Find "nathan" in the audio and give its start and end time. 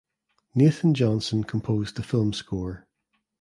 0.55-0.95